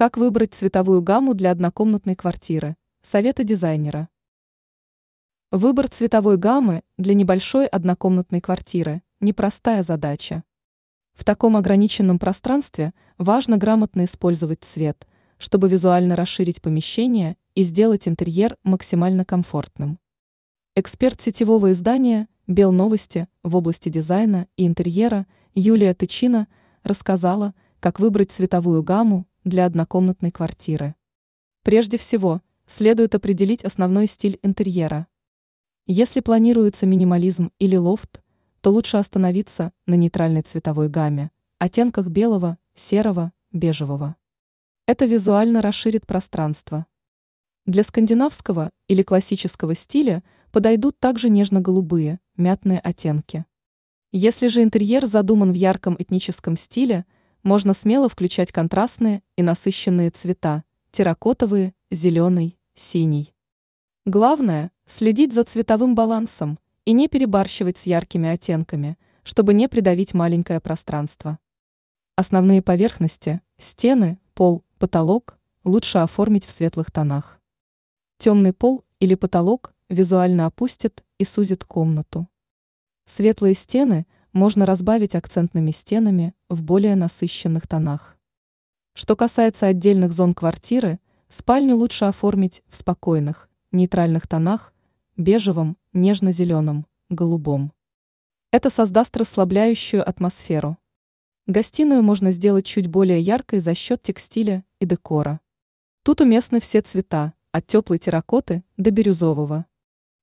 [0.00, 2.74] Как выбрать цветовую гамму для однокомнатной квартиры?
[3.02, 4.08] Советы дизайнера.
[5.50, 10.42] Выбор цветовой гаммы для небольшой однокомнатной квартиры– непростая задача.
[11.12, 18.56] В таком ограниченном пространстве важно грамотно использовать цвет, чтобы визуально расширить помещение и сделать интерьер
[18.62, 19.98] максимально комфортным.
[20.76, 26.48] Эксперт сетевого издания «Бел новости» в области дизайна и интерьера Юлия Тычина
[26.84, 30.94] рассказала, как выбрать цветовую гамму для однокомнатной квартиры.
[31.62, 35.06] Прежде всего, следует определить основной стиль интерьера.
[35.86, 38.22] Если планируется минимализм или лофт,
[38.60, 44.16] то лучше остановиться на нейтральной цветовой гамме, оттенках белого, серого, бежевого.
[44.86, 46.86] Это визуально расширит пространство.
[47.64, 50.22] Для скандинавского или классического стиля
[50.52, 53.46] подойдут также нежно-голубые, мятные оттенки.
[54.12, 57.06] Если же интерьер задуман в ярком этническом стиле–
[57.42, 63.34] можно смело включать контрастные и насыщенные цвета– терракотовые, зеленый, синий.
[64.04, 70.60] Главное– следить за цветовым балансом и не перебарщивать с яркими оттенками, чтобы не придавить маленькое
[70.60, 71.38] пространство.
[72.16, 77.40] Основные поверхности– стены, пол, потолок– лучше оформить в светлых тонах.
[78.18, 82.28] Темный пол или потолок визуально опустит и сузит комнату.
[83.06, 88.16] Светлые стены– можно разбавить акцентными стенами в более насыщенных тонах.
[88.94, 94.72] Что касается отдельных зон квартиры, спальню лучше оформить в спокойных, нейтральных тонах,
[95.16, 97.72] бежевом, нежно-зеленом, голубом.
[98.52, 100.76] Это создаст расслабляющую атмосферу.
[101.46, 105.40] Гостиную можно сделать чуть более яркой за счет текстиля и декора.
[106.02, 109.66] Тут уместны все цвета, от теплой терракоты до бирюзового.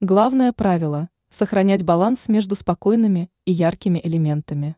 [0.00, 4.76] Главное правило сохранять баланс между спокойными и яркими элементами.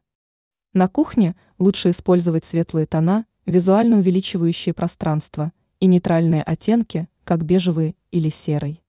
[0.72, 8.28] На кухне лучше использовать светлые тона, визуально увеличивающие пространство, и нейтральные оттенки, как бежевый или
[8.30, 8.83] серый.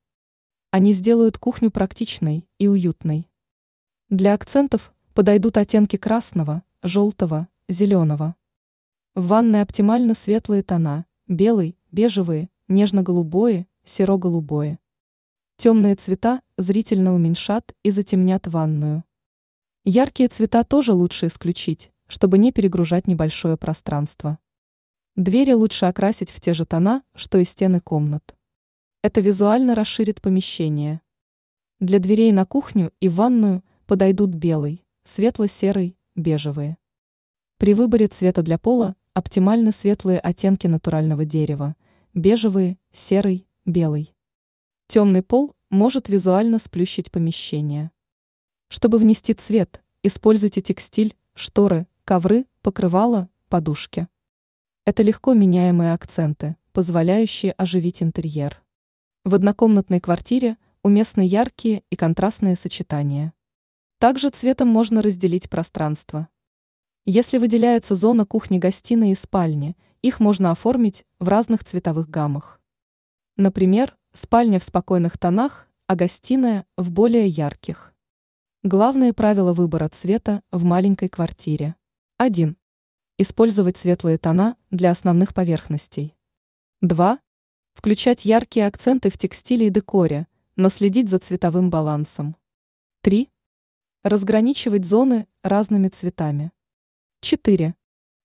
[0.71, 3.29] Они сделают кухню практичной и уютной.
[4.09, 8.35] Для акцентов подойдут оттенки красного, желтого, зеленого.
[9.15, 14.79] В ванной оптимально светлые тона– белый, бежевые, нежно-голубое, серо-голубое.
[15.57, 19.03] Темные цвета зрительно уменьшат и затемнят ванную.
[19.85, 24.37] Яркие цвета тоже лучше исключить, чтобы не перегружать небольшое пространство.
[25.15, 28.35] Двери лучше окрасить в те же тона, что и стены комнат.
[29.01, 31.01] Это визуально расширит помещение.
[31.79, 36.77] Для дверей на кухню и ванную подойдут белый, светло-серый, бежевые.
[37.57, 41.75] При выборе цвета для пола оптимальны светлые оттенки натурального дерева,
[42.13, 44.14] бежевые, серый, белый.
[44.87, 47.91] Темный пол может визуально сплющить помещение.
[48.67, 54.07] Чтобы внести цвет, используйте текстиль, шторы, ковры, покрывала, подушки.
[54.85, 58.61] Это легко меняемые акценты, позволяющие оживить интерьер.
[59.23, 63.33] В однокомнатной квартире уместны яркие и контрастные сочетания.
[63.97, 66.27] Также цветом можно разделить пространство.
[67.05, 72.61] Если выделяется зона кухни-гостиной и спальни, их можно оформить в разных цветовых гаммах.
[73.35, 77.93] Например, спальня в спокойных тонах, а гостиная в более ярких.
[78.63, 81.75] Главные правила выбора цвета в маленькой квартире.
[82.17, 82.55] 1.
[83.17, 86.15] Использовать светлые тона для основных поверхностей.
[86.81, 87.19] 2.
[87.73, 92.37] Включать яркие акценты в текстиле и декоре, но следить за цветовым балансом.
[93.01, 93.29] 3.
[94.03, 96.51] Разграничивать зоны разными цветами.
[97.19, 97.75] 4.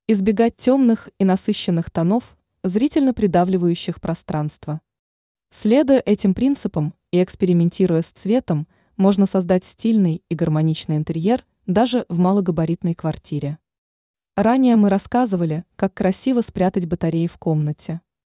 [0.07, 4.81] Избегать темных и насыщенных тонов, зрительно придавливающих пространство.
[5.53, 12.19] Следуя этим принципам и экспериментируя с цветом, можно создать стильный и гармоничный интерьер даже в
[12.19, 13.59] малогабаритной квартире.
[14.37, 18.01] Ранее мы рассказывали, как красиво спрятать батареи в комнате.